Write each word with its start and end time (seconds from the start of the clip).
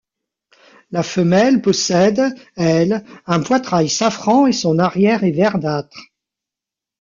La 0.89 1.03
femelle 1.03 1.61
possède 1.61 2.33
elle 2.55 3.05
un 3.27 3.39
poitrail 3.39 3.87
safran 3.87 4.47
et 4.47 4.51
son 4.51 4.79
arrière 4.79 5.23
est 5.23 5.29
verdâtre. 5.29 6.07